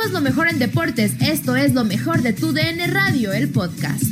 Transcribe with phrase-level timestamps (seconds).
[0.00, 1.12] Somos lo mejor en deportes.
[1.20, 4.02] Esto es lo mejor de tu DN Radio, el podcast.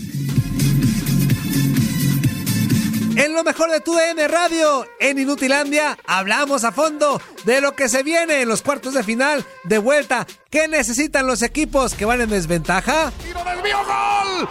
[3.16, 7.88] En lo mejor de tu DN Radio, en Inutilandia, hablamos a fondo de lo que
[7.88, 10.26] se viene en los cuartos de final de vuelta.
[10.50, 13.10] ¿Qué necesitan los equipos que van en desventaja?
[13.24, 14.48] ¡Tiro del mío, gol!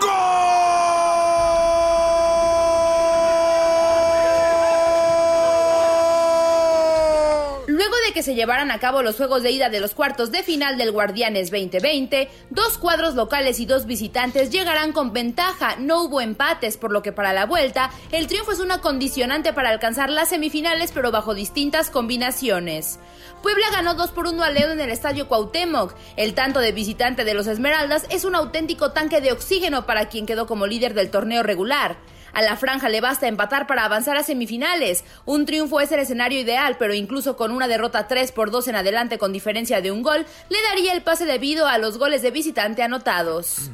[0.00, 0.11] ¡Gol!
[8.12, 10.92] Que se llevaran a cabo los juegos de ida de los cuartos de final del
[10.92, 15.76] Guardianes 2020, dos cuadros locales y dos visitantes llegarán con ventaja.
[15.78, 19.70] No hubo empates, por lo que para la vuelta, el triunfo es una condicionante para
[19.70, 22.98] alcanzar las semifinales, pero bajo distintas combinaciones.
[23.42, 25.94] Puebla ganó 2 por 1 a León en el Estadio Cuauhtémoc.
[26.16, 30.26] El tanto de visitante de los Esmeraldas es un auténtico tanque de oxígeno para quien
[30.26, 31.96] quedó como líder del torneo regular.
[32.32, 35.04] A la franja le basta empatar para avanzar a semifinales.
[35.26, 38.76] Un triunfo es el escenario ideal, pero incluso con una derrota 3 por 2 en
[38.76, 42.30] adelante con diferencia de un gol, le daría el pase debido a los goles de
[42.30, 43.70] visitante anotados.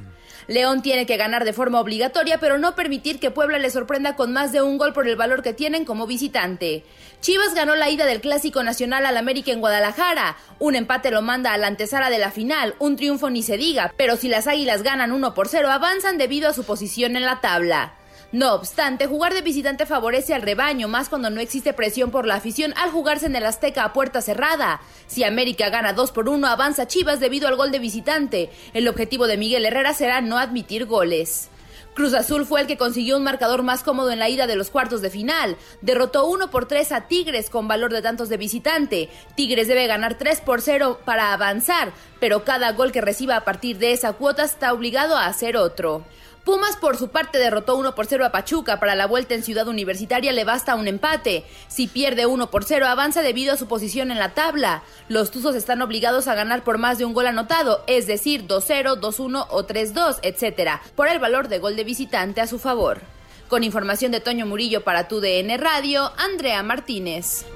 [0.48, 4.32] León tiene que ganar de forma obligatoria, pero no permitir que Puebla le sorprenda con
[4.32, 6.84] más de un gol por el valor que tienen como visitante.
[7.20, 10.38] Chivas ganó la ida del Clásico Nacional al América en Guadalajara.
[10.58, 13.92] Un empate lo manda a la antesala de la final, un triunfo ni se diga,
[13.98, 17.42] pero si las Águilas ganan 1 por 0 avanzan debido a su posición en la
[17.42, 17.97] tabla.
[18.30, 22.34] No obstante, jugar de visitante favorece al rebaño, más cuando no existe presión por la
[22.34, 24.82] afición al jugarse en el Azteca a puerta cerrada.
[25.06, 28.50] Si América gana 2 por 1, avanza Chivas debido al gol de visitante.
[28.74, 31.48] El objetivo de Miguel Herrera será no admitir goles.
[31.94, 34.68] Cruz Azul fue el que consiguió un marcador más cómodo en la ida de los
[34.68, 35.56] cuartos de final.
[35.80, 39.08] Derrotó 1 por 3 a Tigres con valor de tantos de visitante.
[39.36, 43.78] Tigres debe ganar 3 por 0 para avanzar, pero cada gol que reciba a partir
[43.78, 46.04] de esa cuota está obligado a hacer otro.
[46.44, 48.80] Pumas por su parte derrotó 1 por 0 a Pachuca.
[48.80, 51.44] Para la vuelta en Ciudad Universitaria le basta un empate.
[51.68, 54.82] Si pierde 1 por 0 avanza debido a su posición en la tabla.
[55.08, 59.00] Los Tuzos están obligados a ganar por más de un gol anotado, es decir, 2-0,
[59.00, 63.00] 2-1 o 3-2, etc., por el valor de gol de visitante a su favor.
[63.48, 67.46] Con información de Toño Murillo para tu DN Radio, Andrea Martínez.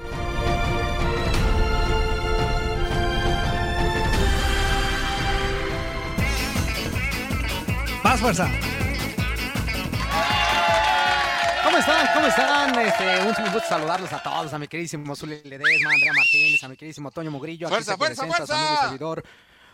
[8.03, 8.51] Más fuerza.
[11.73, 12.07] ¿Cómo están?
[12.13, 12.79] ¿Cómo están?
[12.81, 16.69] Este, un gusto saludarlos a todos, a mi queridísimo Zuli Ledesma, a Andrea Martínez, a
[16.69, 17.65] mi queridísimo Toño Mugrillo.
[17.65, 19.23] Aquí Fuerza, se fuerza, presenta su amigo y servidor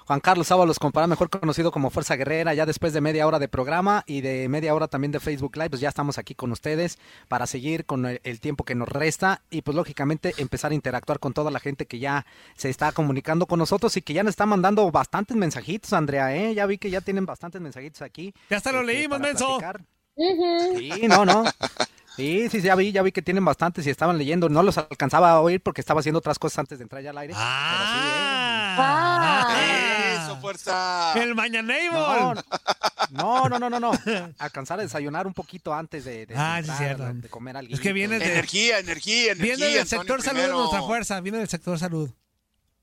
[0.08, 3.50] Juan Carlos Ábalos Compará, mejor conocido como Fuerza Guerrera, ya después de media hora de
[3.50, 7.00] programa y de media hora también de Facebook Live, pues ya estamos aquí con ustedes
[7.28, 11.20] para seguir con el, el tiempo que nos resta y pues lógicamente empezar a interactuar
[11.20, 14.30] con toda la gente que ya se está comunicando con nosotros y que ya nos
[14.30, 16.56] está mandando bastantes mensajitos, Andrea, ¿eh?
[16.56, 18.34] Ya vi que ya tienen bastantes mensajitos aquí.
[18.50, 19.58] Ya hasta lo este, leímos, menso.
[19.58, 19.82] platicar.
[20.78, 21.44] Sí, no, no.
[22.16, 24.50] Sí, sí, ya vi, ya vi que tienen bastantes y estaban leyendo.
[24.50, 27.18] No los alcanzaba a oír porque estaba haciendo otras cosas antes de entrar ya al
[27.18, 27.34] aire.
[28.82, 29.56] Ah,
[30.26, 31.14] Eso, fuerza.
[31.22, 31.90] el mañanable.
[33.12, 33.92] No, no, no, no, no, no.
[34.38, 37.14] Alcanzar a desayunar un poquito antes de, de, Ah, sí, entrar, cierto.
[37.14, 37.74] de comer algo.
[37.74, 39.56] Es que vienes de- Energía, energía, energía.
[39.56, 40.60] Viene del Antonio, sector salud primero.
[40.60, 42.10] nuestra fuerza, viene del sector salud.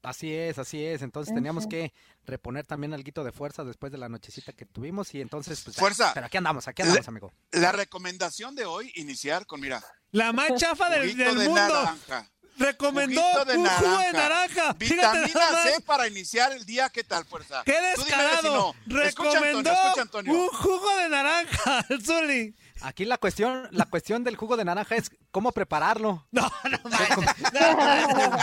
[0.06, 1.02] Así es, así es.
[1.02, 1.92] Entonces teníamos que
[2.26, 6.12] reponer también algo de fuerza después de la nochecita que tuvimos y entonces pues, Fuerza.
[6.14, 7.32] Pero aquí andamos, aquí andamos, amigo.
[7.50, 9.82] La recomendación de hoy, iniciar con, mira,
[10.12, 11.54] La más chafa del, del de mundo.
[11.56, 12.30] naranja.
[12.56, 14.72] recomendó de un jugo de naranja.
[14.74, 15.62] Vitamina.
[15.64, 16.88] C para iniciar el día.
[16.88, 17.62] ¿Qué tal, fuerza?
[17.64, 18.74] ¡Qué Tú dime si descarado!
[19.02, 20.32] Escucha, Recomendó Antonio, escucha, Antonio.
[20.34, 22.54] un jugo de naranja, el Zuli.
[22.82, 26.26] Aquí la cuestión, la cuestión del jugo de naranja es cómo prepararlo.
[26.32, 27.52] No, no manches.
[27.52, 28.36] No,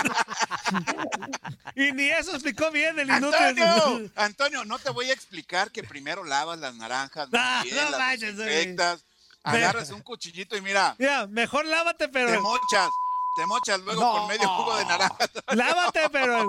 [1.75, 3.35] y ni eso explicó bien el inútil.
[3.62, 7.89] Antonio, Antonio, no te voy a explicar que primero lavas las naranjas, No, bien, no
[7.91, 9.06] las manches, desinfectas,
[9.44, 12.41] agarras un cuchillito y mira, Mira, mejor lávate, te pero.
[12.41, 12.89] mochas,
[13.38, 14.12] te mochas luego No.
[14.13, 15.18] con medio jugo de naranja.
[15.53, 16.47] Lávate, pero el,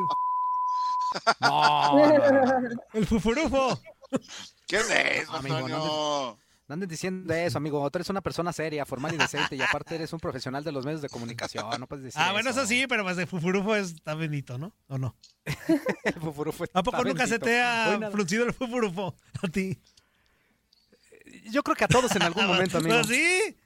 [1.40, 2.68] No, no, no.
[2.92, 3.78] el fufurufo.
[4.66, 6.38] ¿Qué es eso, Amigo, no Antonio?
[6.66, 7.90] No anden diciendo eso, amigo.
[7.90, 10.84] Tú eres una persona seria, formal y decente y aparte eres un profesional de los
[10.86, 11.66] medios de comunicación.
[11.78, 14.74] No puedes decir Ah, bueno, eso sí, pero más de fufurufo está bonito, ¿no?
[14.86, 15.14] ¿O no?
[16.04, 17.46] El fufurufo ¿A poco está nunca se bendito.
[17.46, 19.14] te ha fruncido el fufurufo?
[19.42, 19.78] A ti.
[21.50, 22.96] Yo creo que a todos en algún momento, amigo.
[22.96, 23.56] ¿Ah, sí?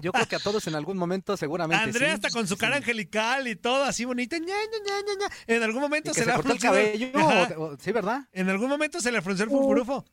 [0.00, 2.14] Yo creo que a todos en algún momento seguramente Andrea sí.
[2.14, 4.38] hasta con su cara angelical y todo así bonita.
[4.38, 4.54] ña, ña,
[4.84, 5.34] ña, ña, ña.
[5.46, 7.08] En algún momento se, se le ha el cabello.
[7.14, 7.54] Ajá.
[7.58, 8.22] o- o- sí, ¿verdad?
[8.32, 10.04] En algún momento se le frunció el fufurufo.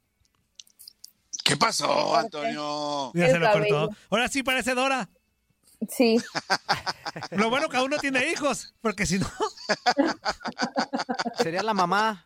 [1.49, 3.11] ¿Qué pasó, Antonio?
[3.15, 3.89] Ya se lo cortó.
[4.11, 5.09] Ahora sí parece Dora.
[5.89, 6.21] Sí.
[7.31, 9.27] Lo bueno que aún no tiene hijos, porque si no,
[11.41, 12.23] Sería la mamá.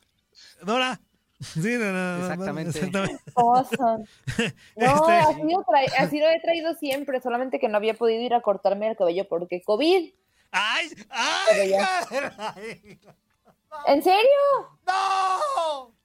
[0.61, 0.99] Dora.
[1.39, 2.77] Sí, no, no, Exactamente.
[2.77, 3.23] exactamente.
[3.35, 8.21] No, Este- así, lo tra- así lo he traído siempre, solamente que no había podido
[8.21, 10.13] ir a cortarme el cabello porque COVID.
[10.51, 10.89] ¡Ay!
[11.09, 11.73] ¡Ay!
[13.87, 14.29] ¿En serio?
[14.85, 15.95] ¡No!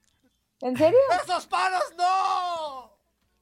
[0.61, 0.99] ¿En serio?
[1.23, 2.97] ¡Esos palos no!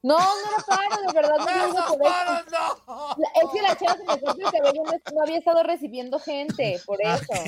[0.08, 1.36] No, no lo paro, de verdad.
[1.38, 2.44] No lo digo ¡Esos por eso.
[2.86, 3.16] no!
[3.42, 6.80] Es que la chava que me cortó el cabello no, no había estado recibiendo gente,
[6.86, 7.24] por eso.
[7.28, 7.46] Ok,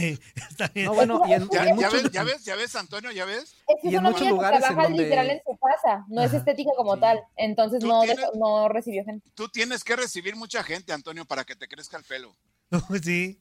[0.51, 0.87] está bien.
[0.87, 3.11] No, bueno, y en, ¿Ya, y en ya muchos- ves, ya ves, ya ves, Antonio,
[3.13, 3.55] ya ves?
[3.67, 6.23] Es que Y en muchos que lugares en trabaja donde- literal en su casa, no
[6.23, 9.29] es estética como tal, entonces no, tienes- no recibió gente.
[9.35, 12.37] Tú tienes que recibir mucha gente, Antonio, para que te crezca el pelo.
[13.03, 13.41] Sí.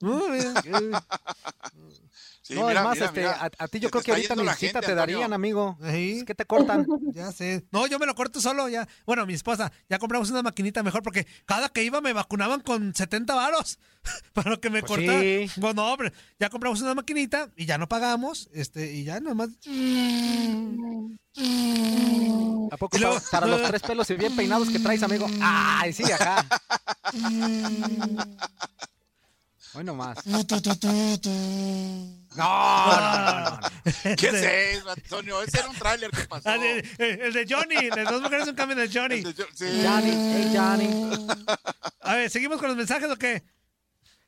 [2.42, 3.32] Sí, no, mira, es más, mira, este, mira.
[3.40, 4.96] a, a ti yo creo que ahorita cita gente, te Antonio.
[4.96, 5.78] darían, amigo.
[5.82, 6.18] Ahí.
[6.18, 6.84] Es que te cortan.
[7.14, 7.64] Ya sé.
[7.70, 8.88] No, yo me lo corto solo ya.
[9.06, 12.92] Bueno, mi esposa, ya compramos una maquinita mejor porque cada que iba me vacunaban con
[12.92, 13.78] 70 varos
[14.32, 15.20] para lo que me Pues cortara.
[15.20, 15.48] sí.
[15.60, 19.50] Bueno, hombre, ya compramos una maquinita y ya no pagamos, este, y ya nomás.
[22.72, 25.28] ¿A poco luego- para, para los tres pelos y bien peinados que traes, amigo?
[25.40, 26.44] ¡Ay, sí, ajá!
[29.74, 30.26] Hoy nomás.
[30.26, 30.74] No, no, no,
[32.36, 33.60] no, no.
[34.16, 34.34] ¿Qué es
[34.78, 35.42] eso, Antonio?
[35.42, 36.48] Ese era un tráiler que pasó.
[36.48, 39.16] Ah, de- eh, el de Johnny, las dos mujeres un cambio de Johnny.
[39.16, 39.82] El de- sí.
[39.86, 41.26] Johnny, hey, Johnny.
[42.00, 43.42] A ver, ¿seguimos con los mensajes o qué?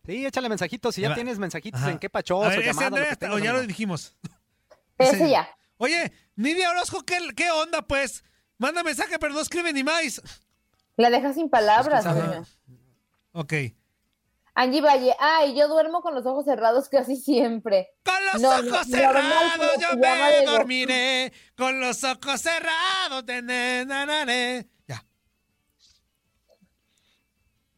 [0.07, 0.95] Sí, échale mensajitos.
[0.95, 1.91] Si ya tienes mensajitos Ajá.
[1.93, 4.15] en qué A pachoso, ver, ese tengas, o ya lo dijimos.
[4.99, 5.49] Ese ya.
[5.79, 8.23] Oye, Nidia Orozco, ¿qué, ¿qué onda, pues?
[8.59, 10.23] Manda mensaje, pero no escribe ni más.
[10.97, 12.59] La deja sin palabras, Pues.
[13.33, 13.53] Ok.
[14.55, 17.89] Angie Valle, ay, yo duermo con los ojos cerrados casi siempre.
[18.05, 21.33] Con los No, ojos no, cerrados yo me de- dormiré.
[21.57, 23.25] Con los ojos cerrados.
[23.27, 24.65] na- na- na.
[24.87, 25.05] Ya.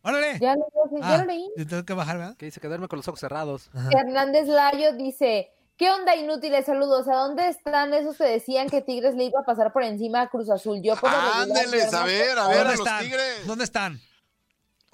[0.02, 0.38] Órale.
[0.40, 0.66] Ya lo,
[1.00, 1.48] ya Ah, lo leí.
[1.56, 2.36] yo Tengo que bajar, ¿verdad?
[2.36, 3.70] Que dice que duerme con los ojos cerrados.
[3.72, 3.88] Ajá.
[3.96, 6.66] Hernández Layo dice, ¿qué onda inútiles?
[6.66, 10.22] Saludos, ¿a dónde están esos que decían que Tigres le iba a pasar por encima
[10.22, 10.82] a Cruz Azul?
[10.82, 13.04] Yo por Ándeles, a ver, a ver, a ¿Dónde los están?
[13.04, 13.46] Tigres.
[13.46, 14.00] ¿Dónde están?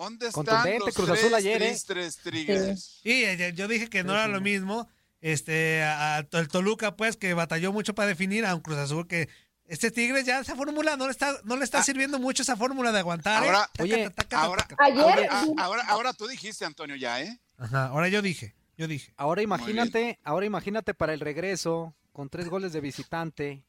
[0.01, 1.67] ¿Dónde están Contundente, los Cruz Azul tres ayer, ¿eh?
[1.69, 3.01] tristes Tigres?
[3.05, 4.89] Y eh, yo dije que no era lo mismo.
[5.21, 9.07] Este, a- a- el Toluca, pues, que batalló mucho para definir a un Cruz Azul
[9.07, 9.29] que.
[9.67, 12.91] Este Tigres ya esa fórmula no le está, no le está sirviendo mucho esa fórmula
[12.93, 13.45] de aguantar.
[13.45, 14.85] Ahora- Taca, oye, taca, taca, Ahora, taca.
[14.85, 17.39] Ayer ahora, ah, ahora, ahora tú dijiste, Antonio, ya, ¿eh?
[17.59, 19.13] Ajá, ahora yo dije, yo dije.
[19.19, 23.63] Ahora imagínate, ahora imagínate para el regreso, con tres goles de visitante,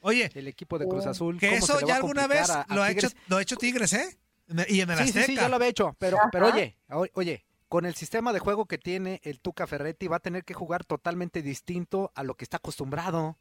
[0.00, 1.38] Oye, el equipo de Cruz Azul.
[1.40, 3.36] que ¿cómo se eso le va ya alguna vez a- a lo ha hecho, lo
[3.38, 4.16] ha hecho Tigres, ¿eh?
[4.48, 5.26] En el- Y en el Sí, sí, Azteca.
[5.26, 5.96] sí, ya lo había hecho.
[5.98, 6.28] Pero, Ajá.
[6.32, 6.76] pero oye,
[7.14, 10.54] oye, con el sistema de juego que tiene el Tuca Ferretti, va a tener que
[10.54, 13.36] jugar totalmente distinto a lo que está acostumbrado.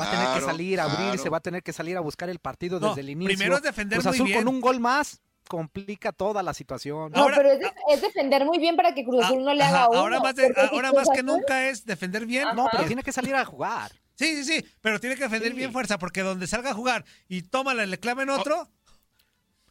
[0.00, 1.30] Va a tener que salir a abrirse, claro.
[1.30, 3.36] va a tener que salir a buscar el partido No, desde el inicio.
[3.36, 4.38] primero es defender Cruz muy Azul bien.
[4.44, 7.10] con un gol más complica toda la situación.
[7.12, 9.62] No, Ahora- pero es, de- es defender muy bien para que Cruz Azul no le
[9.62, 9.98] Ajá, haga uno.
[10.00, 12.44] ahora más, de- porque si ahora más que nunca es defender bien.
[12.48, 12.54] Ajá.
[12.54, 13.92] No, pero tiene que salir a jugar.
[14.14, 15.56] Sí, sí, sí, pero tiene que defender Sí.
[15.56, 18.68] bien fuerza porque donde salga a jugar y tómala, le claven otro.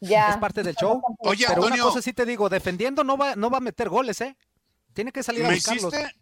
[0.00, 0.30] Ya.
[0.30, 1.02] Es parte del show.
[1.20, 1.84] Oye, pero una Antonio.
[1.84, 4.36] cosa sí te digo, defendiendo no va, no va a meter goles, ¿eh?
[4.92, 5.92] Tiene que salir a Me buscarlos.
[5.94, 6.14] hiciste,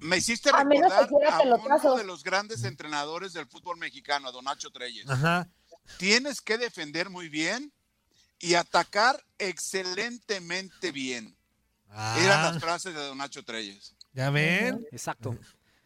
[0.00, 4.28] me hiciste A menos que recordar a uno de los grandes entrenadores del fútbol mexicano,
[4.28, 5.08] a Don Nacho Treyes.
[5.08, 5.48] Ajá.
[5.98, 7.72] Tienes que defender muy bien
[8.38, 11.34] y atacar excelentemente bien.
[11.90, 13.94] Eran Ah, las frases de Don Nacho Treyes.
[14.12, 14.86] ya ven.
[14.92, 15.36] Exacto.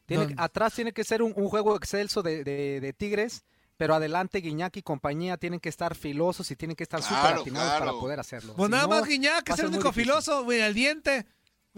[0.07, 3.45] Tiene, atrás tiene que ser un, un juego excelso de, de- de Tigres,
[3.83, 7.41] pero adelante Guiñac y compañía tienen que estar filosos y tienen que estar súper Claro,
[7.41, 7.85] atinados claro.
[7.87, 8.55] para poder hacerlo.
[8.55, 11.27] Pues Si nada no, más Guiñac, es el único filoso, güey, al diente.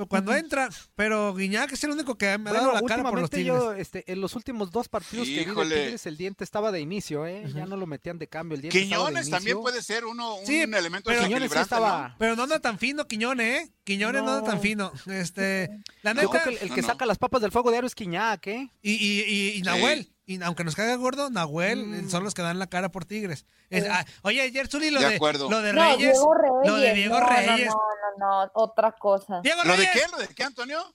[0.08, 3.12] cuando entra, pero Guiñac es el único que me ha dado Bueno, la cara por
[3.20, 3.62] los últimamente Tigres.
[3.62, 5.76] yo, este, en los últimos dos partidos que vi de Híjole.
[5.84, 7.44] Tigres, el diente estaba de inicio, ¿eh?
[7.54, 8.56] Ya no lo metían de cambio.
[8.56, 11.54] El diente estaba de Quiñones también puede ser uno, un Sí, elemento pero- Quiñones sí
[11.58, 12.08] desequilibrante, estaba...
[12.08, 12.14] ¿no?
[12.18, 13.72] Pero no anda tan fino Quiñones, ¿eh?
[13.84, 14.46] Quiñones no, anda No.
[14.46, 14.92] tan fino.
[15.06, 15.68] Este,
[16.02, 16.92] la Yo neta, creo que el, el que No, no.
[16.92, 18.70] saca las papas del fuego diario es Quiñac, ¿eh?
[18.82, 19.62] y, y, y, y Sí.
[19.62, 22.08] Nahuel, y aunque nos caiga gordo, Nahuel Mm.
[22.10, 23.44] son los que dan la cara por Tigres.
[23.70, 25.50] Es- ah, oye, ayer Zuli, lo De de, acuerdo.
[25.50, 25.98] lo de No, Reyes.
[25.98, 26.66] Diego Reyes.
[26.72, 27.66] Lo de Diego no, Reyes.
[27.66, 29.40] No, no, no, no, otra cosa.
[29.42, 30.00] Diego ¿Lo de qué?
[30.10, 30.94] ¿Lo de qué, Antonio?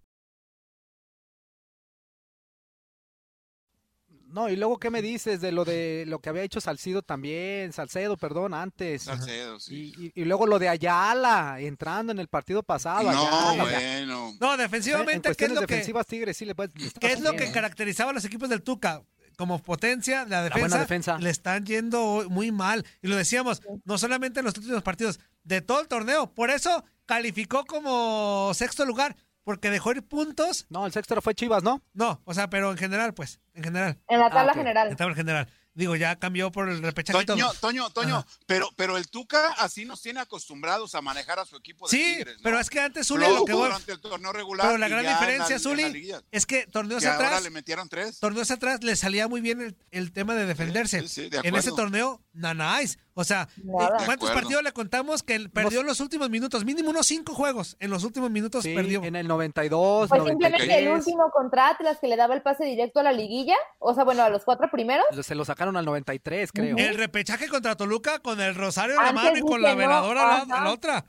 [4.31, 7.71] No, y luego, ¿qué me dices de lo de lo que había hecho Salcido también?
[7.73, 9.03] Salcedo, perdón, antes.
[9.03, 9.93] Salcedo, sí.
[9.97, 13.03] Y, y- y luego lo de Ayala, entrando en el partido pasado.
[13.03, 14.33] No, Ayala, o sea, bueno.
[14.39, 16.71] No, en defensivamente, ¿qué es lo que, defensivas Tigres sí le puede...
[16.75, 17.53] le está qué es lo bien, que ¿eh?
[17.53, 19.03] caracterizaba a los equipos del Tuca?
[19.37, 21.17] Como potencia, la defensa, buena defensa.
[21.17, 22.85] le están yendo muy mal.
[23.01, 26.31] Y lo decíamos, no solamente en los últimos partidos, de todo el torneo.
[26.31, 30.65] Por eso calificó como sexto lugar, porque dejó ir puntos.
[30.69, 31.81] No, el sexto fue Chivas, ¿no?
[31.93, 33.99] No, o sea, pero en general, pues, en general.
[34.07, 34.57] En la tabla ok.
[34.57, 34.87] general.
[34.89, 35.47] En tabla general.
[35.73, 37.37] Digo, ya cambió por el repechaje todo.
[37.37, 38.27] Toño, Toño, Toño, Ajá.
[38.45, 42.03] pero, pero el Tuca así nos tiene acostumbrados a manejar a su equipo de Sí,
[42.17, 42.43] Tigres, ¿no?
[42.43, 44.67] pero es que antes Zuli Lo que durante el torneo regular.
[44.67, 48.19] Pero la gran diferencia, Zuli, es que torneos Que ahora atrás, le metieron tres.
[48.19, 51.01] torneos atrás le salía muy bien el, el tema de defenderse.
[51.03, 52.99] sí, sí, de en ese torneo, nanáis.
[53.13, 53.97] O sea, Nada.
[53.99, 56.63] eh, ¿cuántos partidos le contamos que él perdió en los últimos minutos?
[56.63, 57.75] Mínimo unos cinco juegos.
[57.81, 59.03] En los últimos minutos Sí, perdió.
[59.03, 60.97] en el 92, Pues simplemente el 93.
[61.07, 64.23] último contra Atlas que le daba el pase directo a la liguilla, o sea, bueno,
[64.23, 65.05] a los cuatro primeros.
[65.23, 66.77] Se lo sacaron al 93, creo.
[66.77, 70.41] El repechaje contra Toluca con el rosario en la mano y con la no, veladora
[70.41, 71.05] a la, a otra.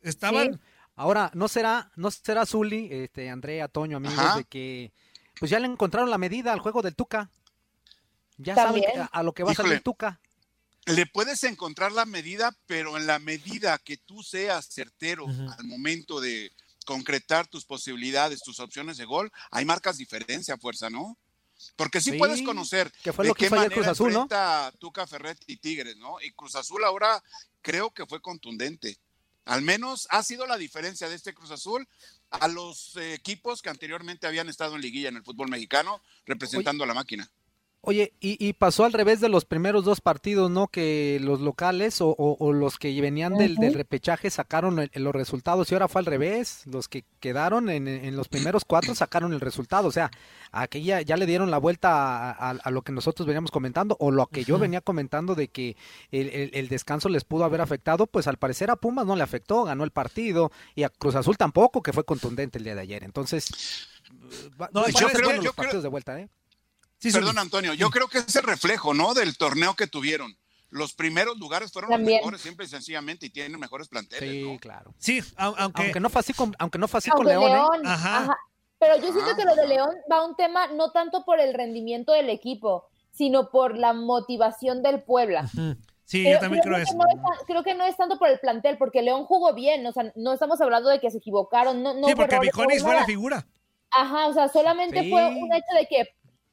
[0.00, 0.54] Estaban.
[0.54, 0.60] Sí.
[0.94, 4.36] Ahora, ¿no será, no será Zuli, este, Andrea, Toño, amigos, Ajá.
[4.38, 4.92] de que
[5.38, 7.30] pues ya le encontraron la medida al juego del Tuca?
[8.38, 8.90] Ya También.
[8.92, 9.68] saben a lo que va a Híjole.
[9.68, 10.20] salir Tuca.
[10.86, 16.20] Le puedes encontrar la medida, pero en la medida que tú seas certero al momento
[16.20, 16.52] de
[16.86, 21.18] concretar tus posibilidades, tus opciones de gol, hay marcas diferencia a fuerza, ¿no?
[21.76, 24.28] Porque sí, Sí, puedes conocer que fue de lo que qué manera Cruz Azul, ¿no?
[24.78, 26.20] Tuca Ferretti y Tigres, ¿no?
[26.20, 27.22] Y Cruz Azul ahora
[27.62, 28.98] creo que fue contundente.
[29.44, 31.88] Al menos ha sido la diferencia de este Cruz Azul
[32.30, 36.84] a los eh, equipos que anteriormente habían estado en liguilla en el fútbol mexicano representando
[36.84, 37.30] a la máquina.
[37.88, 40.66] Oye, y, y pasó al revés de los primeros dos partidos, ¿no?
[40.66, 45.14] Que los locales o, o- o los que venían del, del repechaje sacaron el- los
[45.14, 46.62] resultados y ahora fue al revés.
[46.66, 49.86] Los que quedaron en, en los primeros cuatro sacaron el resultado.
[49.86, 50.10] O sea,
[50.50, 53.96] aquí ya, ya le dieron la vuelta a, a- a lo que nosotros veníamos comentando
[54.00, 55.76] o lo que yo venía comentando de que
[56.10, 58.08] el, el- el descanso les pudo haber afectado.
[58.08, 61.36] Pues al parecer a Pumas no le afectó, ganó el partido y a Cruz Azul
[61.36, 63.04] tampoco, que fue contundente el día de ayer.
[63.04, 63.46] Entonces,
[64.72, 66.28] No, yo creo- yo los creo- partidos de vuelta, ¿eh?
[67.12, 67.38] Sí, Perdón.
[67.38, 69.14] Antonio, yo creo que es el reflejo, ¿no?
[69.14, 70.36] Del torneo que tuvieron.
[70.70, 72.16] Los primeros lugares fueron También.
[72.18, 74.58] los mejores, siempre y sencillamente, y tienen mejores planteles, Sí, ¿no?
[74.58, 74.94] claro.
[74.98, 75.82] Sí, au- aunque.
[75.84, 77.54] Aunque no fue así con, aunque no fue así con León, ¿eh?
[77.54, 78.18] León, Ajá.
[78.24, 78.36] ajá.
[78.78, 79.36] Pero yo siento Ah.
[79.36, 82.88] que lo de León va a un tema no tanto por el rendimiento del equipo,
[83.12, 85.48] sino por la motivación del Puebla.
[86.04, 86.94] Sí, Creo- yo también creo que eso.
[86.94, 89.86] no es tan- creo que no es tanto por el plantel, porque León jugó bien,
[89.86, 92.78] o sea, no estamos hablando de que se equivocaron, no, no Sí, porque no hubo
[92.80, 93.46] fue la figura.
[93.90, 95.10] Ajá, o sea, solamente Sí.
[95.10, 96.04] fue un hecho de que,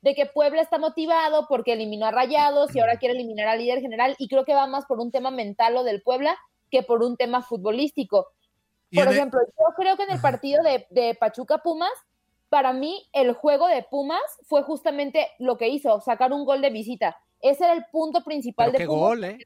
[0.04, 3.80] de que Puebla está motivado porque eliminó a Rayados y ahora quiere eliminar al líder
[3.80, 6.38] general y creo que va más por un tema mental lo del Puebla
[6.70, 8.28] que por un tema futbolístico.
[8.94, 11.90] Por el- ejemplo, yo creo que en el partido de, de Pachuca Pumas,
[12.50, 16.70] para mí el juego de Pumas fue justamente lo que hizo, sacar un gol de
[16.70, 17.18] visita.
[17.40, 19.02] Ese era el punto principal Pero de qué Pumas.
[19.10, 19.38] gol, ¿eh?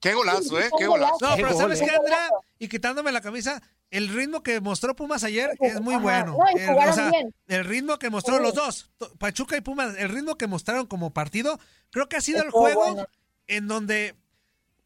[0.00, 0.70] Qué golazo, ¿eh?
[0.78, 1.16] Qué golazo.
[1.20, 2.30] No, pero ¿sabes qué, Andrea?
[2.58, 6.36] Y quitándome la camisa, el ritmo que mostró Pumas ayer es muy Ajá, bueno.
[6.38, 7.34] no, El- jugaron bien.
[7.48, 8.42] el ritmo que mostró Sí.
[8.42, 11.58] los dos, Pachuca y Pumas, el ritmo que mostraron como partido,
[11.90, 13.06] creo que ha sido el juego bueno.
[13.46, 14.14] en donde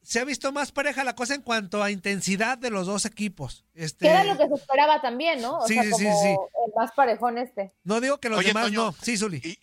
[0.03, 3.65] se ha visto más pareja la cosa en cuanto a intensidad de los dos equipos.
[3.75, 5.59] Este, Que era lo que se esperaba también, ¿no?
[5.59, 6.29] O Sí, sea, sí, como sí, sí.
[6.67, 7.73] el más parejón este.
[7.85, 8.95] No digo que los Oye, demás Toño, no.
[9.03, 9.39] Sí, Zuli.
[9.45, 9.59] Y,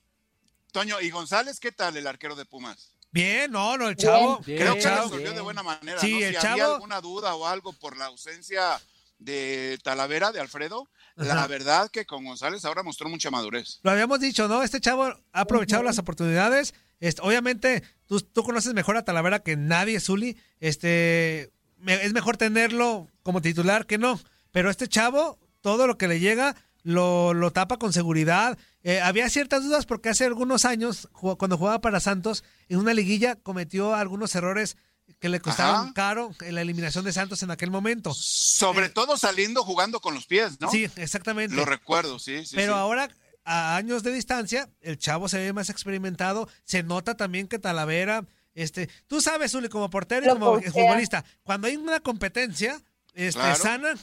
[0.71, 2.91] Toño, ¿y González qué tal, el arquero de Pumas?
[3.11, 4.39] Bien, no, no, el chavo.
[4.45, 5.35] Bien, Creo el que resolvió bien.
[5.35, 6.17] de buena manera, Sí, ¿no?
[6.19, 8.79] Si el había chavo- alguna duda o algo por la ausencia
[9.19, 13.79] de Talavera, de Alfredo, la verdad que con González ahora mostró mucha madurez.
[13.81, 14.61] Lo habíamos dicho, ¿no?
[14.61, 16.75] Este chavo ha aprovechado las oportunidades.
[16.99, 20.37] Este, obviamente, tú, tú conoces mejor a Talavera que nadie, Zuli.
[20.59, 24.19] Este, me- es mejor tenerlo como titular que no.
[24.51, 28.57] Pero este chavo, todo lo que le llega, lo, lo tapa con seguridad.
[28.83, 33.35] Eh, había ciertas dudas porque hace algunos años, cuando jugaba para Santos, en una liguilla
[33.35, 34.77] cometió algunos errores
[35.19, 35.93] que le costaron Ajá.
[35.93, 38.13] caro en la eliminación de Santos en aquel momento.
[38.13, 40.69] Sobre todo saliendo jugando con los pies, ¿no?
[40.69, 41.55] Sí, exactamente.
[41.55, 42.55] Lo recuerdo, sí, sí.
[42.55, 42.79] Pero sí.
[42.79, 43.09] ahora,
[43.43, 46.49] a años de distancia, el chavo se ve más experimentado.
[46.65, 50.71] Se nota también que Talavera, este, tú sabes, Uli, como portero y Lo como postea.
[50.71, 52.79] futbolista, cuando hay una competencia
[53.13, 53.55] este, Claro.
[53.55, 53.93] sana,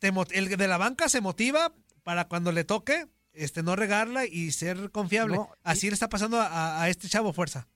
[0.00, 4.50] te el de la banca se motiva para cuando le toque, este, no regarla y
[4.52, 5.36] ser confiable.
[5.36, 7.68] No, y- Así le está pasando a, a este chavo fuerza.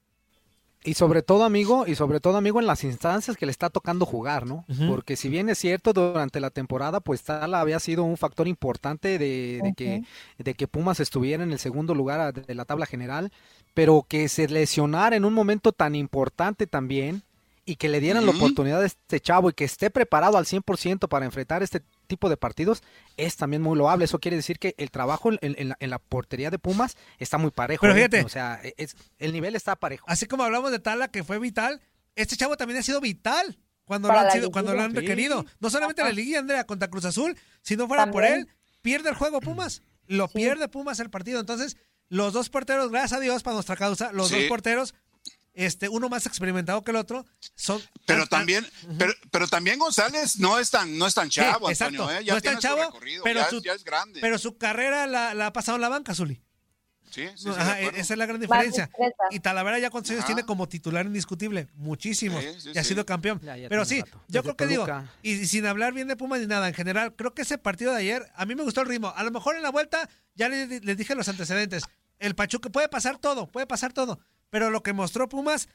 [0.84, 4.04] Y sobre todo, amigo, y sobre todo, amigo, en las instancias que le está tocando
[4.04, 4.64] jugar, ¿no?
[4.88, 9.16] Porque si bien es cierto, durante la temporada, pues Tala había sido un factor importante
[9.18, 10.02] de, de que,
[10.38, 13.30] de que Pumas estuviera en el segundo lugar de la tabla general,
[13.74, 17.22] pero que se lesionara en un momento tan importante también
[17.64, 21.09] y que le dieran la oportunidad a este chavo y que esté preparado al 100%
[21.09, 22.83] para enfrentar este tipo de partidos,
[23.16, 24.04] es también muy loable.
[24.04, 27.38] Eso quiere decir que el trabajo en, en la, en la portería de Pumas está
[27.38, 27.83] muy parejo.
[27.83, 27.97] Pero ¿eh?
[27.97, 28.25] fíjate.
[28.25, 30.04] O sea, es, el nivel está parejo.
[30.09, 31.81] Así como hablamos de Tala, que fue vital,
[32.16, 35.45] este chavo también ha sido vital cuando, Para lo han, sido- cuando lo han requerido.
[35.61, 36.11] No solamente Ajá.
[36.11, 38.49] la liguilla, Andrea, contra Cruz Azul, si no fuera por él,
[38.81, 39.83] pierde el juego Pumas.
[40.09, 40.35] Lo Sí.
[40.35, 41.38] pierde Pumas el partido.
[41.38, 41.76] Entonces,
[42.09, 44.35] los dos porteros, gracias a Dios, para nuestra causa, los Sí.
[44.40, 44.95] dos porteros,
[45.54, 47.80] este, uno más experimentado que el otro, son...
[48.06, 48.66] Pero también,
[48.99, 52.02] pero, pero también González no es tan, no es tan chavo, Sí, exacto.
[52.02, 52.25] Antonio, ¿eh?
[52.25, 54.21] Ya No es tan su chavo, recorrido, pero ya, su- es, ya es grande.
[54.21, 56.40] Pero su carrera la, la ha pasado en la banca, Zuli.
[57.11, 57.99] sí, sí, sí, ajá, acuerdo.
[57.99, 58.90] esa es la gran diferencia.
[59.30, 62.42] Y Talavera ya cuántos años tiene como titular indiscutible, muchísimos.
[62.42, 63.38] Sí, sí, y ha sido campeón.
[63.42, 64.87] Ya, ya Pero sí, yo creo que digo,
[65.23, 67.92] y, y sin hablar bien de Pumas ni nada, en general, creo que ese partido
[67.92, 69.12] de ayer, a mí me gustó el ritmo.
[69.14, 71.82] A lo mejor en la vuelta, ya les, les dije los antecedentes,
[72.18, 74.18] el Pachuca puede pasar todo, puede pasar todo.
[74.52, 75.66] Pero lo que mostró Pumas,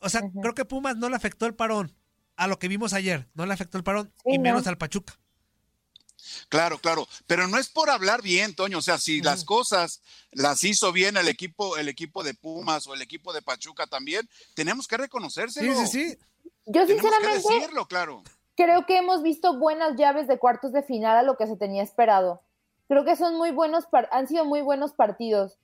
[0.00, 1.96] o sea, creo que Pumas no le afectó el parón
[2.36, 4.42] a lo que vimos ayer, no le afectó el parón, Sí, y no.
[4.42, 5.18] menos al Pachuca.
[6.50, 10.62] Claro, claro, pero no es por hablar bien, Toño, o sea, si las cosas las
[10.62, 14.86] hizo bien el equipo, el equipo de Pumas o el equipo de Pachuca también, tenemos
[14.86, 15.74] que Sí, reconocérselo.
[15.74, 16.18] sí, sí.
[16.66, 18.22] Yo Tenemos que sinceramente decirlo, claro.
[18.56, 21.82] creo que hemos visto buenas llaves de cuartos de final a lo que se tenía
[21.82, 22.42] esperado.
[22.88, 25.56] Creo que son muy buenos, par- han sido muy buenos partidos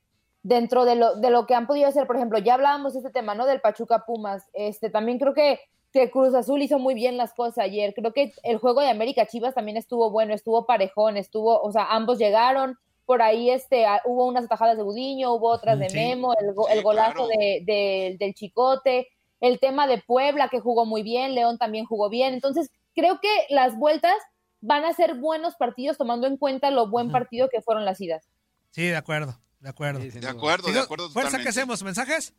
[0.45, 2.07] dentro de lo, de lo que han podido hacer.
[2.07, 3.47] Por ejemplo, ya hablábamos de este tema, ¿no?
[3.47, 4.47] Del Pachuca Pumas.
[4.53, 5.59] Este, también creo que,
[5.93, 7.93] que Cruz Azul hizo muy bien las cosas ayer.
[7.95, 11.87] Creo que el juego de América Chivas también estuvo bueno, estuvo parejón, estuvo, o sea,
[11.91, 12.79] ambos llegaron.
[13.07, 15.97] Por ahí este, hubo unas atajadas de Gudiño, hubo otras de Sí.
[15.97, 17.27] Memo, el, el golazo claro.
[17.29, 19.09] de, de- del Chicote,
[19.41, 22.33] el tema de Puebla que jugó muy bien, León también jugó bien.
[22.35, 24.15] Entonces, creo que las vueltas
[24.63, 28.27] van a ser buenos partidos tomando en cuenta lo buen partido que fueron las idas.
[28.71, 30.01] Sí, de acuerdo, de acuerdo.
[30.01, 31.49] Sí, De acuerdo, de acuerdo Fuerza, ¿qué totalmente.
[31.49, 31.83] hacemos?
[31.83, 32.35] ¿Mensajes?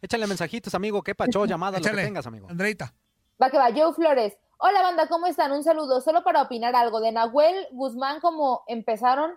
[0.00, 1.02] Échale mensajitos, amigo.
[1.02, 1.44] ¿Qué pacho?
[1.44, 2.48] Llamada, lo que Échale, tengas, amigo.
[2.48, 2.94] Andreita.
[3.40, 4.34] Va que va, Joe Flores.
[4.58, 5.52] Hola banda, ¿cómo están?
[5.52, 6.00] Un saludo.
[6.00, 7.00] Solo para opinar algo.
[7.00, 9.32] De Nahuel Guzmán, como empezaron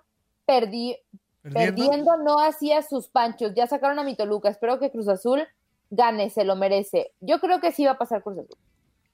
[0.47, 0.97] perdi-
[1.41, 1.75] ¿Perdiendo?
[1.75, 3.53] perdiendo, no hacía sus panchos.
[3.55, 4.49] Ya sacaron a mi Toluca.
[4.49, 5.45] Espero que Cruz Azul
[5.89, 7.11] gane, se lo merece.
[7.19, 8.57] Yo creo que sí va a pasar Cruz Azul.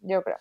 [0.01, 0.37] Yo creo.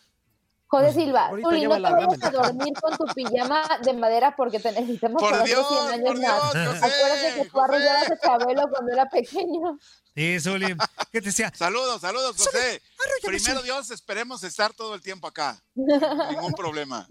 [0.71, 4.61] José Silva, ahorita Zuli, no te vayas a dormir con tu pijama de madera porque
[4.61, 6.41] te necesitamos Por para Dios, otros 100 años por Dios, más.
[6.43, 9.79] José, Acuérdate que tú arrollabas a Chabelo cuando era pequeño.
[10.15, 10.77] Sí, Zuli.
[11.11, 11.53] ¿Qué te decía?
[11.53, 12.83] Saludos, saludos, José.
[13.25, 13.65] Primero Zuli.
[13.65, 15.61] Dios, esperemos estar todo el tiempo acá.
[15.75, 17.09] Ningún problema.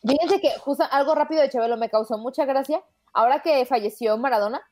[0.00, 2.82] Fíjense que justo algo rápido de Chabelo me causó mucha gracia.
[3.12, 4.62] Ahora que falleció Maradona.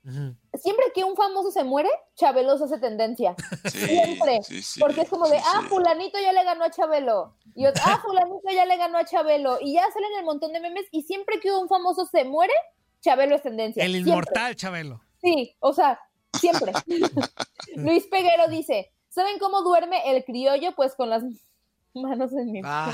[0.56, 3.34] Siempre que un famoso se muere, Chabelo se hace tendencia.
[3.70, 4.42] Sí, Siempre.
[4.42, 5.68] sí, sí, porque es como de, sí, ah, sí.
[5.68, 7.34] fulanito ya le ganó a Chabelo.
[7.54, 9.58] Y otro, ah, fulanito ya le ganó a Chabelo.
[9.60, 10.86] Y ya salen el montón de memes.
[10.90, 12.52] Y siempre que un famoso se muere,
[13.00, 13.84] Chabelo es tendencia.
[13.84, 14.10] El Siempre.
[14.10, 15.00] inmortal, Chabelo.
[15.20, 15.98] Sí, o sea,
[16.38, 16.72] siempre.
[17.76, 20.74] Luis Peguero dice, ¿saben cómo duerme el criollo?
[20.74, 21.22] Pues con las
[21.94, 22.60] manos en mi...
[22.64, 22.92] Ah,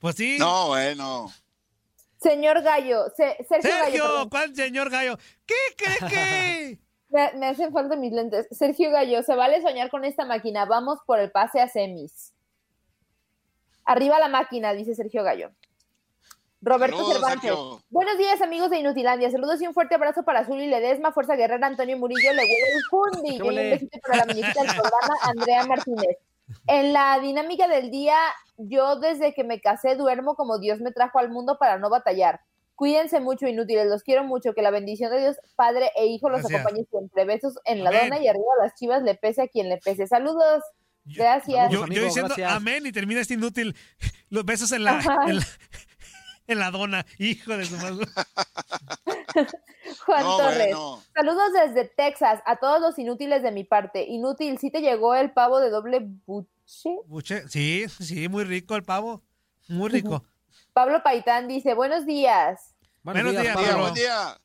[0.00, 0.36] pues sí.
[0.38, 1.30] No, bueno.
[2.22, 4.28] Señor Gallo, Se- Sergio, Gallo, Sergio, perdón.
[4.30, 5.16] ¿cuál señor Gallo?
[5.46, 6.78] ¿Qué cree que?
[7.12, 8.46] Me, me hacen falta mis lentes.
[8.52, 10.64] Sergio Gallo, se vale soñar con esta máquina.
[10.64, 12.32] Vamos por el pase a semis.
[13.84, 15.50] Arriba la máquina, dice Sergio Gallo.
[16.62, 17.42] Roberto Saludos, Cervantes.
[17.50, 17.80] Sergio.
[17.90, 19.30] Buenos días, amigos de Inutilandia.
[19.30, 22.76] Saludos y un fuerte abrazo para Azul y Ledesma, Fuerza Guerrera, Antonio Murillo, Le huele
[22.76, 23.30] el Fundi.
[23.38, 26.16] ¿Qué Y un besito para la muñequita del programa, Andrea Martínez.
[26.66, 28.16] En la dinámica del día,
[28.56, 32.40] yo desde que me casé duermo como Dios me trajo al mundo para no batallar.
[32.74, 33.86] Cuídense mucho, inútiles.
[33.86, 34.54] Los quiero mucho.
[34.54, 36.60] Que la bendición de Dios, Padre e Hijo, los Gracias.
[36.60, 37.24] acompañe siempre.
[37.24, 38.02] Besos en la Amén.
[38.10, 40.06] dona y arriba las chivas, le pese a quien le pese.
[40.06, 40.62] Saludos.
[41.04, 41.70] Gracias.
[41.70, 42.52] Yo, diciendo gracias.
[42.52, 43.76] amén y termina este inútil.
[44.30, 45.16] Los besos en la, Ajá.
[45.26, 45.42] en la,
[46.46, 47.06] en la dona.
[47.18, 48.06] Hijo de su madre.
[50.06, 50.58] Juan No, Torres.
[50.76, 51.02] bueno.
[51.14, 54.04] Saludos desde Texas a todos los inútiles de mi parte.
[54.06, 56.96] Inútil, si te llegó el pavo de doble bu- Sí.
[57.06, 59.20] Buche, sí, sí, muy rico el pavo.
[59.68, 60.24] Muy rico.
[60.72, 62.74] Pablo Paitán dice, buenos días.
[63.02, 63.82] Buenos días, Buen día, Pablo.
[63.82, 64.38] buen día.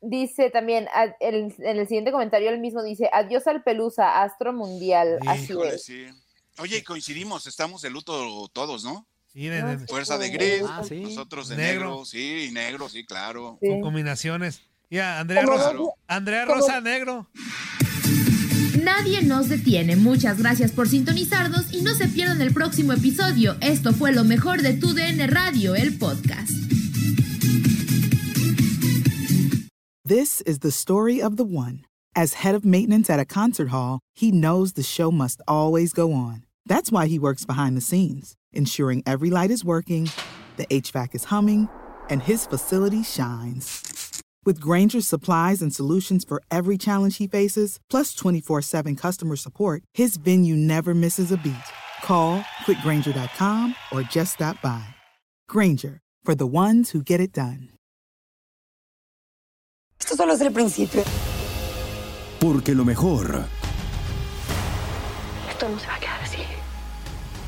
[0.00, 4.52] Dice también, a- el- en el siguiente comentario él mismo dice, adiós al Pelusa, astro
[4.52, 5.18] mundial.
[5.26, 5.84] Así Híjole, es.
[5.84, 6.06] sí.
[6.58, 9.06] Oye, y coincidimos, estamos de luto todos, ¿no?
[9.34, 11.00] Sí, de- de- Fuerza de gris, Ah, sí.
[11.00, 11.88] nosotros de Negro.
[11.90, 12.04] negro.
[12.04, 13.58] sí, y negro, sí, claro.
[13.60, 13.68] Sí.
[13.68, 14.60] con combinaciones.
[14.90, 15.72] Ya, Andrea Como Rosa.
[16.06, 17.28] Andrea como- Rosa Negro.
[18.80, 19.96] Nadie nos detiene.
[19.96, 23.56] Muchas gracias por sintonizarnos y no se pierdan el próximo episodio.
[23.60, 26.50] Esto fue lo mejor de Tu DN Radio, el podcast.
[30.06, 31.84] This is the story of the one.
[32.14, 36.12] As head of maintenance at a concert hall, he knows the show must always go
[36.12, 36.43] on.
[36.66, 40.10] That's why he works behind the scenes, ensuring every light is working,
[40.56, 41.68] the HVAC is humming,
[42.08, 44.22] and his facility shines.
[44.46, 49.82] With Granger's supplies and solutions for every challenge he faces, plus 24 7 customer support,
[49.94, 51.54] his venue never misses a beat.
[52.02, 54.84] Call quickgranger.com or just stop by.
[55.48, 57.70] Granger, for the ones who get it done.
[59.98, 61.02] Esto solo es el principio.
[62.38, 63.46] Porque lo mejor,
[65.48, 66.13] Esto no se va a quedar así.